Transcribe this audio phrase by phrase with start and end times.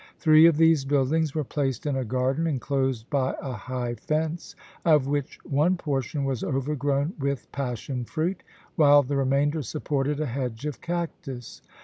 [0.17, 5.05] Three of these buildings were placed in a garden enclosed by a high fence, of
[5.05, 8.41] which one portion was overgrown with passion fruit,
[8.75, 11.61] while the remainder supported a hedge of cactus.